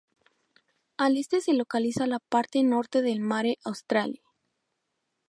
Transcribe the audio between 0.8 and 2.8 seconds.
Al este se localiza la parte